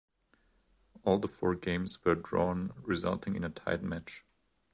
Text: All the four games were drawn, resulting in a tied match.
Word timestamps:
All 1.03 1.19
the 1.19 1.27
four 1.27 1.53
games 1.53 2.03
were 2.03 2.15
drawn, 2.15 2.73
resulting 2.81 3.35
in 3.35 3.43
a 3.43 3.51
tied 3.51 3.83
match. 3.83 4.25